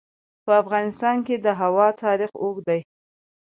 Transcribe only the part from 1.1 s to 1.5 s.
کې د